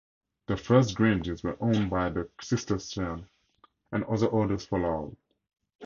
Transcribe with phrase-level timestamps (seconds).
[0.47, 3.27] The first granges were owned by the Cistercians
[3.91, 5.15] and other orders followed.